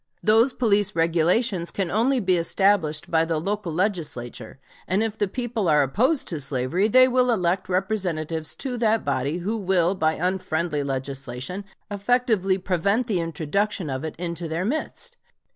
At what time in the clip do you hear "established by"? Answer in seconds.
2.35-3.23